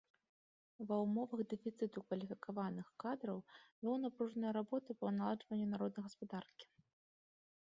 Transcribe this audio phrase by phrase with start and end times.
[0.91, 3.37] Ва ўмовах дэфіцыту кваліфікаваных кадраў
[3.83, 6.65] вёў напружаную работу па наладжванню народнай гаспадаркі.